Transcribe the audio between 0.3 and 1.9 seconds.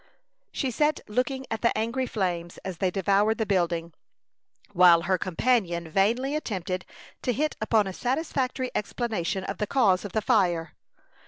She sat looking at the